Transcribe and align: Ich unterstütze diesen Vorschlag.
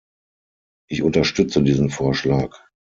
Ich 0.89 1.03
unterstütze 1.03 1.61
diesen 1.61 1.91
Vorschlag. 1.91 2.59